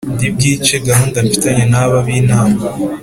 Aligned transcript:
ndi 0.13 0.27
bwice 0.35 0.75
gahunda 0.87 1.17
mfitanye 1.25 1.63
na 1.71 1.83
ba 1.89 1.99
binama. 2.05 2.59